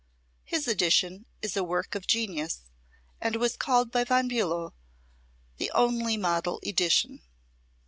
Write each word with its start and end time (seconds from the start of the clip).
His 0.43 0.67
edition 0.67 1.27
is 1.43 1.55
a 1.55 1.63
work 1.63 1.93
of 1.93 2.07
genius 2.07 2.61
and 3.21 3.35
was 3.35 3.55
called 3.55 3.91
by 3.91 4.03
Von 4.03 4.27
Bulow 4.27 4.73
"the 5.57 5.69
only 5.75 6.17
model 6.17 6.59
edition." 6.65 7.21